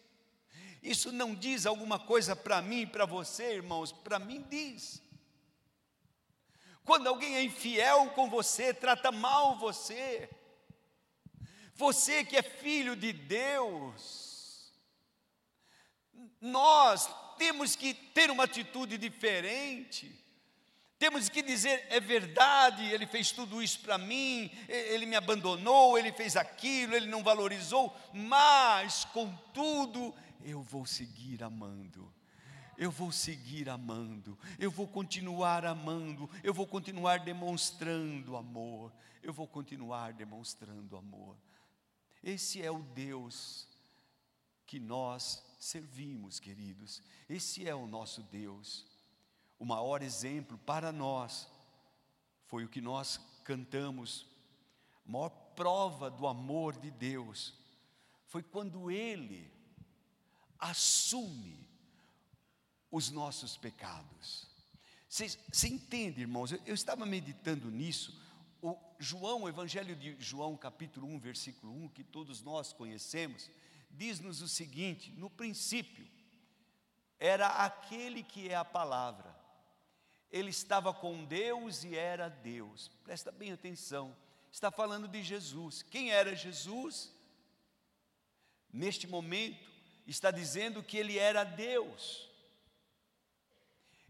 Isso 0.83 1.13
não 1.13 1.35
diz 1.35 1.67
alguma 1.67 1.99
coisa 1.99 2.35
para 2.35 2.61
mim, 2.61 2.87
para 2.87 3.05
você, 3.05 3.55
irmãos? 3.55 3.93
Para 3.93 4.19
mim 4.19 4.45
diz. 4.49 5.03
Quando 6.85 7.07
alguém 7.07 7.37
é 7.37 7.43
infiel 7.43 8.11
com 8.11 8.31
você, 8.31 8.73
trata 8.73 9.13
mal 9.13 9.59
você, 9.59 10.29
você 11.75 12.25
que 12.25 12.37
é 12.37 12.43
filho 12.43 12.97
de 12.97 13.13
Deus, 13.13 14.73
nós 16.41 17.09
temos 17.39 17.77
que 17.77 17.95
ter 17.95 18.31
uma 18.31 18.45
atitude 18.45 18.99
diferente. 18.99 20.15
Temos 20.99 21.29
que 21.29 21.43
dizer, 21.43 21.87
é 21.91 22.01
verdade, 22.01 22.85
ele 22.93 23.07
fez 23.07 23.31
tudo 23.31 23.63
isso 23.63 23.79
para 23.81 23.97
mim, 23.97 24.51
ele 24.67 25.07
me 25.07 25.15
abandonou, 25.15 25.97
ele 25.97 26.11
fez 26.11 26.37
aquilo, 26.37 26.97
ele 26.97 27.07
não 27.07 27.23
valorizou, 27.23 27.97
mas, 28.13 29.05
contudo, 29.05 30.13
eu 30.43 30.61
vou 30.61 30.85
seguir 30.85 31.45
amando, 31.45 32.13
eu 32.77 32.91
vou 32.91 33.13
seguir 33.13 33.69
amando, 33.69 34.37
eu 34.59 34.73
vou 34.73 34.89
continuar 34.89 35.65
amando, 35.65 36.29
eu 36.43 36.53
vou 36.53 36.67
continuar 36.67 37.21
demonstrando 37.21 38.37
amor, 38.37 38.93
eu 39.23 39.33
vou 39.33 39.47
continuar 39.47 40.13
demonstrando 40.13 40.97
amor. 40.97 41.37
Esse 42.25 42.61
é 42.61 42.73
o 42.73 42.83
Deus 42.83 43.69
que 44.67 44.81
nós 44.81 45.45
servimos, 45.59 46.39
queridos. 46.39 47.03
Esse 47.29 47.69
é 47.69 47.75
o 47.75 47.87
nosso 47.87 48.23
Deus. 48.23 48.87
O 49.59 49.65
maior 49.65 50.03
exemplo 50.03 50.57
para 50.59 50.93
nós 50.93 51.49
foi 52.47 52.65
o 52.65 52.69
que 52.69 52.81
nós 52.81 53.21
cantamos. 53.45 54.27
A 55.07 55.11
maior 55.11 55.31
prova 55.31 56.11
do 56.11 56.27
amor 56.27 56.79
de 56.79 56.91
Deus 56.91 57.55
foi 58.27 58.43
quando 58.43 58.91
Ele 58.91 59.51
assume 60.59 61.67
os 62.91 63.11
nossos 63.11 63.57
pecados. 63.57 64.47
Você 65.09 65.69
entende, 65.69 66.21
irmãos? 66.21 66.53
Eu, 66.53 66.61
eu, 66.67 66.75
estava 66.75 67.07
meditando 67.07 67.71
nisso. 67.71 68.21
O 68.61 68.77
João, 68.99 69.43
o 69.43 69.49
Evangelho 69.49 69.97
de 69.97 70.17
João, 70.21 70.57
capítulo 70.57 71.07
1, 71.07 71.19
versículo 71.19 71.73
1, 71.85 71.89
que 71.89 72.05
todos 72.05 72.43
nós 72.43 72.73
conhecemos, 72.73 73.51
diz-nos 73.91 74.43
o 74.43 74.49
seguinte: 74.49 75.11
no 75.13 75.29
princípio, 75.31 76.07
era 77.19 77.49
aquele 77.65 78.23
que 78.23 78.49
é 78.49 78.55
a 78.55 78.65
palavra, 78.65 79.35
ele 80.31 80.51
estava 80.51 80.93
com 80.93 81.25
Deus 81.25 81.85
e 81.85 81.97
era 81.97 82.29
Deus, 82.29 82.91
presta 83.03 83.33
bem 83.33 83.53
atenção, 83.53 84.17
está 84.51 84.71
falando 84.71 85.09
de 85.09 85.23
Jesus. 85.23 85.83
Quem 85.83 86.11
era 86.11 86.37
Jesus? 86.37 87.13
Neste 88.71 89.07
momento, 89.07 89.69
está 90.07 90.31
dizendo 90.31 90.83
que 90.83 90.97
ele 90.97 91.19
era 91.19 91.45
Deus. 91.45 92.29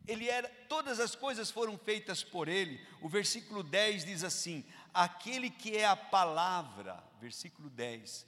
Ele 0.06 0.28
era, 0.28 0.48
todas 0.68 0.98
as 1.00 1.14
coisas 1.14 1.50
foram 1.50 1.76
feitas 1.76 2.24
por 2.24 2.48
ele. 2.48 2.80
O 3.02 3.08
versículo 3.08 3.62
10 3.62 4.06
diz 4.06 4.24
assim: 4.24 4.64
aquele 4.92 5.50
que 5.50 5.76
é 5.76 5.84
a 5.84 5.94
palavra, 5.94 7.02
versículo 7.20 7.68
10, 7.68 8.26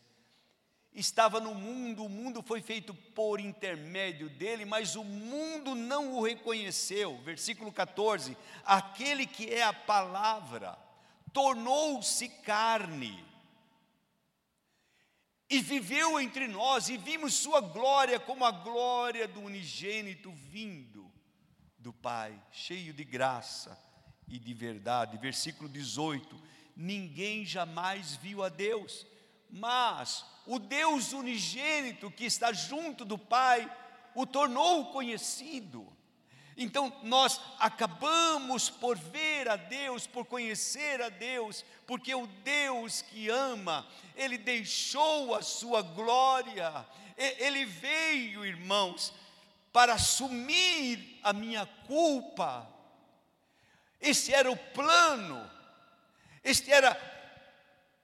estava 0.94 1.38
no 1.40 1.54
mundo, 1.54 2.04
o 2.04 2.08
mundo 2.08 2.42
foi 2.42 2.60
feito 2.60 2.92
por 2.92 3.40
intermédio 3.40 4.28
dele, 4.28 4.64
mas 4.64 4.96
o 4.96 5.04
mundo 5.04 5.74
não 5.74 6.14
o 6.14 6.22
reconheceu. 6.22 7.18
Versículo 7.18 7.72
14: 7.72 8.36
aquele 8.64 9.26
que 9.26 9.48
é 9.52 9.62
a 9.62 9.72
palavra 9.72 10.76
tornou-se 11.32 12.28
carne 12.28 13.24
e 15.48 15.60
viveu 15.60 16.20
entre 16.20 16.46
nós, 16.46 16.88
e 16.88 16.96
vimos 16.96 17.34
sua 17.34 17.60
glória 17.60 18.20
como 18.20 18.44
a 18.44 18.52
glória 18.52 19.26
do 19.26 19.40
unigênito 19.40 20.30
vindo 20.32 21.10
do 21.78 21.92
Pai, 21.92 22.40
cheio 22.52 22.92
de 22.92 23.02
graça 23.04 23.76
e 24.28 24.38
de 24.38 24.54
verdade. 24.54 25.18
Versículo 25.18 25.68
18: 25.68 26.40
ninguém 26.76 27.44
jamais 27.44 28.16
viu 28.16 28.42
a 28.42 28.48
Deus 28.48 29.06
mas 29.52 30.24
o 30.46 30.58
Deus 30.58 31.12
unigênito 31.12 32.10
que 32.10 32.24
está 32.24 32.52
junto 32.52 33.04
do 33.04 33.18
Pai 33.18 33.70
o 34.14 34.26
tornou 34.26 34.86
conhecido. 34.92 35.86
Então 36.56 36.92
nós 37.02 37.40
acabamos 37.58 38.68
por 38.68 38.96
ver 38.98 39.48
a 39.48 39.56
Deus, 39.56 40.06
por 40.06 40.26
conhecer 40.26 41.00
a 41.00 41.08
Deus, 41.08 41.64
porque 41.86 42.14
o 42.14 42.26
Deus 42.26 43.02
que 43.02 43.30
ama, 43.30 43.86
ele 44.14 44.36
deixou 44.36 45.34
a 45.34 45.42
sua 45.42 45.80
glória, 45.80 46.86
ele 47.16 47.64
veio, 47.64 48.44
irmãos, 48.44 49.12
para 49.72 49.94
assumir 49.94 51.18
a 51.22 51.32
minha 51.32 51.64
culpa. 51.86 52.68
Esse 54.00 54.34
era 54.34 54.50
o 54.50 54.56
plano, 54.56 55.50
este 56.42 56.70
era 56.70 56.94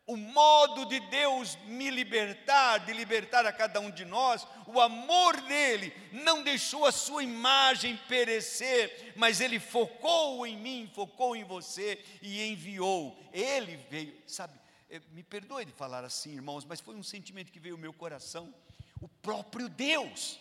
o 0.06 0.16
modo 0.16 0.86
de 0.86 1.00
Deus 1.00 1.56
me 1.66 1.90
libertar, 1.90 2.78
de 2.78 2.92
libertar 2.92 3.44
a 3.44 3.52
cada 3.52 3.80
um 3.80 3.90
de 3.90 4.04
nós, 4.04 4.46
o 4.64 4.80
amor 4.80 5.40
dele 5.40 5.92
não 6.12 6.44
deixou 6.44 6.86
a 6.86 6.92
sua 6.92 7.24
imagem 7.24 7.96
perecer, 8.08 9.12
mas 9.16 9.40
ele 9.40 9.58
focou 9.58 10.46
em 10.46 10.56
mim, 10.56 10.88
focou 10.94 11.34
em 11.34 11.42
você 11.42 12.04
e 12.22 12.40
enviou. 12.46 13.18
Ele 13.32 13.76
veio, 13.90 14.16
sabe, 14.28 14.54
eh, 14.88 15.02
me 15.10 15.24
perdoe 15.24 15.64
de 15.64 15.72
falar 15.72 16.04
assim, 16.04 16.34
irmãos, 16.34 16.64
mas 16.64 16.80
foi 16.80 16.94
um 16.94 17.02
sentimento 17.02 17.50
que 17.50 17.58
veio 17.58 17.74
ao 17.74 17.80
meu 17.80 17.92
coração. 17.92 18.54
O 19.00 19.08
próprio 19.08 19.68
Deus, 19.68 20.38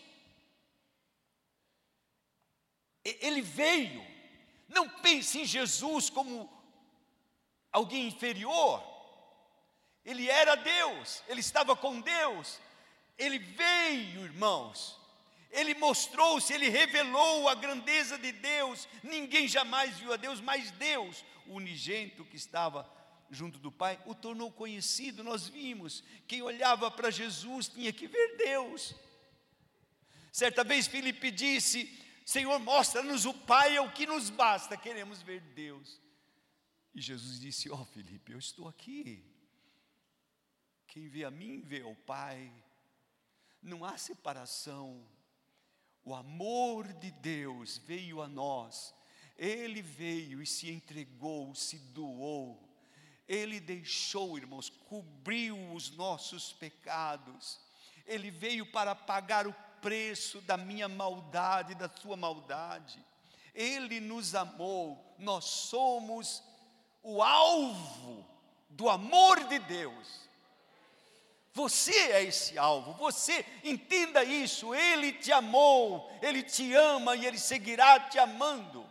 ele 3.03 3.41
veio. 3.41 4.05
Não 4.69 4.87
pense 4.87 5.39
em 5.39 5.45
Jesus 5.45 6.07
como 6.07 6.47
alguém 7.71 8.07
inferior 8.07 8.94
ele 10.05 10.29
era 10.29 10.55
Deus, 10.55 11.23
ele 11.27 11.39
estava 11.39 11.75
com 11.75 11.99
Deus, 11.99 12.59
ele 13.17 13.39
veio, 13.39 14.23
irmãos, 14.23 14.99
ele 15.51 15.73
mostrou-se, 15.73 16.53
ele 16.53 16.69
revelou 16.69 17.47
a 17.47 17.55
grandeza 17.55 18.17
de 18.17 18.31
Deus. 18.33 18.87
Ninguém 19.01 19.47
jamais 19.47 19.97
viu 19.97 20.11
a 20.11 20.17
Deus, 20.17 20.41
mas 20.41 20.69
Deus, 20.71 21.23
o 21.47 21.53
unigênito 21.53 22.25
que 22.25 22.35
estava 22.35 22.89
junto 23.31 23.57
do 23.57 23.71
Pai, 23.71 23.99
o 24.05 24.13
tornou 24.13 24.51
conhecido. 24.51 25.23
Nós 25.23 25.47
vimos, 25.47 26.03
quem 26.27 26.41
olhava 26.41 26.91
para 26.91 27.09
Jesus 27.09 27.69
tinha 27.69 27.93
que 27.93 28.05
ver 28.05 28.37
Deus. 28.37 28.93
Certa 30.31 30.63
vez 30.63 30.87
Filipe 30.87 31.31
disse: 31.31 31.89
Senhor, 32.25 32.59
mostra-nos 32.59 33.25
o 33.25 33.33
Pai, 33.33 33.77
é 33.77 33.81
o 33.81 33.91
que 33.91 34.05
nos 34.05 34.29
basta, 34.29 34.75
queremos 34.75 35.21
ver 35.21 35.39
Deus. 35.39 36.01
E 36.93 37.01
Jesus 37.01 37.39
disse: 37.39 37.69
Ó 37.71 37.75
oh, 37.75 37.85
Filipe, 37.85 38.33
eu 38.33 38.39
estou 38.39 38.67
aqui. 38.67 39.23
Quem 40.95 41.09
vê 41.09 41.25
a 41.25 41.29
mim 41.29 41.59
vê 41.59 41.83
o 41.83 41.93
Pai. 41.93 42.49
Não 43.61 43.83
há 43.83 43.97
separação. 43.97 45.05
O 46.05 46.15
amor 46.15 46.87
de 46.93 47.11
Deus 47.11 47.77
veio 47.79 48.21
a 48.21 48.29
nós. 48.29 48.95
Ele 49.37 49.81
veio 49.81 50.41
e 50.41 50.45
se 50.45 50.71
entregou, 50.71 51.53
se 51.53 51.79
doou. 51.79 52.65
Ele 53.27 53.59
deixou, 53.59 54.37
irmãos, 54.37 54.69
cobriu 54.69 55.73
os 55.73 55.91
nossos 55.91 56.53
pecados. 56.53 57.59
Ele 58.05 58.31
veio 58.31 58.65
para 58.65 58.95
pagar 58.95 59.47
o 59.47 59.55
preço 59.81 60.39
da 60.43 60.55
minha 60.55 60.87
maldade, 60.87 61.75
da 61.75 61.89
sua 61.89 62.15
maldade. 62.15 63.05
Ele 63.53 63.99
nos 63.99 64.33
amou. 64.33 65.13
Nós 65.19 65.43
somos 65.43 66.41
o 67.03 67.21
alvo 67.21 68.25
do 68.69 68.87
amor 68.87 69.43
de 69.49 69.59
Deus 69.59 70.24
Você 71.55 71.93
é 72.11 72.21
esse 72.21 72.57
alvo, 72.57 72.91
você 72.95 73.45
entenda 73.63 74.25
isso. 74.25 74.75
Ele 74.75 75.13
te 75.13 75.31
amou, 75.31 76.11
ele 76.21 76.43
te 76.43 76.73
ama 76.73 77.15
e 77.15 77.25
ele 77.25 77.39
seguirá 77.39 77.97
te 78.09 78.19
amando. 78.19 78.85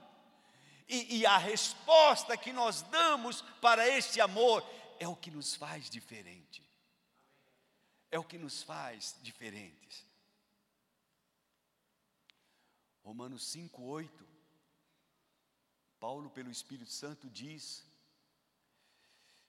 E, 0.89 1.19
e 1.19 1.27
a 1.27 1.37
resposta 1.37 2.39
que 2.39 2.55
nós 2.55 2.81
damos 2.81 3.43
para 3.61 3.87
esse 3.87 4.19
amor 4.19 4.67
é 4.99 5.07
o 5.07 5.15
que 5.15 5.31
nos 5.31 5.55
faz 5.55 5.91
diferente. 5.91 6.67
É 8.11 8.19
o 8.19 8.25
que 8.25 8.39
nos 8.39 8.63
faz 8.63 9.15
diferentes. 9.21 10.07
Romanos 13.03 13.55
5:8 13.55 14.09
Paulo 16.01 16.31
pelo 16.31 16.51
Espírito 16.51 16.91
Santo 16.91 17.29
diz: 17.29 17.85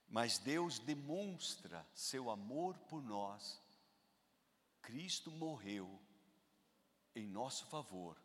Mas 0.08 0.38
Deus 0.38 0.78
demonstra 0.78 1.86
seu 1.94 2.30
amor 2.30 2.76
por 2.88 3.02
nós. 3.02 3.60
Cristo 4.82 5.30
morreu 5.30 6.00
em 7.14 7.26
nosso 7.26 7.66
favor 7.66 8.16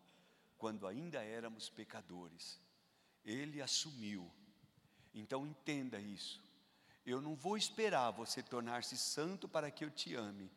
quando 0.58 0.86
ainda 0.86 1.24
éramos 1.24 1.70
pecadores 1.70 2.60
ele 3.26 3.62
assumiu. 3.62 4.30
Então 5.14 5.46
entenda 5.46 6.00
isso. 6.00 6.42
Eu 7.06 7.22
não 7.22 7.36
vou 7.36 7.58
esperar 7.58 8.12
você 8.12 8.44
tornar-se 8.44 8.98
santo 8.98 9.48
para 9.48 9.72
que 9.72 9.84
eu 9.84 9.90
te 9.90 10.16
ame. 10.16 10.52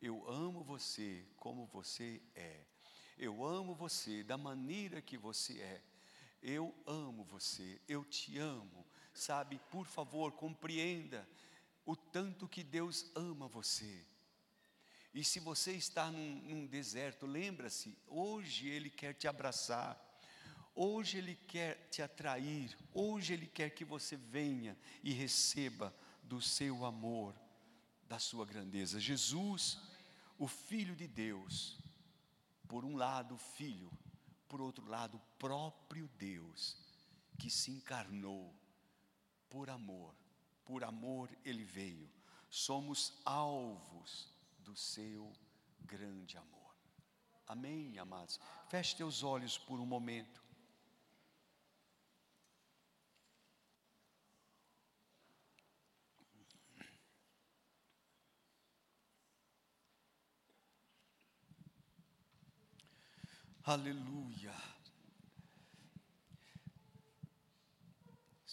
Eu 0.00 0.28
amo 0.28 0.62
você 0.62 1.24
como 1.36 1.66
você 1.66 2.20
é. 2.34 2.64
Eu 3.18 3.44
amo 3.44 3.74
você 3.74 4.22
da 4.22 4.38
maneira 4.38 5.02
que 5.02 5.18
você 5.18 5.60
é. 5.60 5.82
Eu 6.42 6.74
amo 6.86 7.22
você, 7.24 7.78
eu 7.86 8.02
te 8.02 8.38
amo. 8.38 8.79
Sabe, 9.20 9.60
por 9.70 9.86
favor, 9.86 10.32
compreenda 10.32 11.28
o 11.84 11.94
tanto 11.94 12.48
que 12.48 12.64
Deus 12.64 13.12
ama 13.14 13.46
você. 13.46 14.02
E 15.12 15.22
se 15.22 15.38
você 15.38 15.72
está 15.72 16.10
num, 16.10 16.36
num 16.36 16.66
deserto, 16.66 17.26
lembra-se, 17.26 17.98
hoje 18.06 18.66
Ele 18.70 18.88
quer 18.88 19.12
te 19.12 19.28
abraçar. 19.28 20.02
Hoje 20.74 21.18
Ele 21.18 21.34
quer 21.34 21.86
te 21.90 22.00
atrair, 22.00 22.74
hoje 22.94 23.34
Ele 23.34 23.46
quer 23.46 23.68
que 23.68 23.84
você 23.84 24.16
venha 24.16 24.74
e 25.02 25.12
receba 25.12 25.94
do 26.22 26.40
seu 26.40 26.86
amor, 26.86 27.38
da 28.08 28.18
sua 28.18 28.46
grandeza. 28.46 28.98
Jesus, 28.98 29.78
o 30.38 30.48
Filho 30.48 30.96
de 30.96 31.06
Deus, 31.06 31.78
por 32.66 32.86
um 32.86 32.96
lado, 32.96 33.36
Filho, 33.36 33.92
por 34.48 34.62
outro 34.62 34.86
lado, 34.86 35.20
próprio 35.38 36.08
Deus, 36.16 36.78
que 37.38 37.50
se 37.50 37.70
encarnou 37.70 38.58
por 39.50 39.68
amor, 39.68 40.14
por 40.64 40.84
amor 40.84 41.28
Ele 41.44 41.64
veio. 41.64 42.08
Somos 42.48 43.20
alvos 43.24 44.32
do 44.60 44.74
seu 44.76 45.32
grande 45.80 46.38
amor. 46.38 46.74
Amém, 47.46 47.98
amados? 47.98 48.40
Feche 48.68 48.96
teus 48.96 49.22
olhos 49.22 49.58
por 49.58 49.80
um 49.80 49.86
momento. 49.86 50.40
Aleluia. 63.64 64.54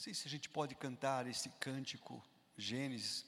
Sei 0.08 0.14
se 0.14 0.28
a 0.28 0.30
gente 0.30 0.48
pode 0.48 0.74
cantar 0.74 1.28
esse 1.28 1.50
cântico, 1.60 2.24
Gênesis 2.58 3.26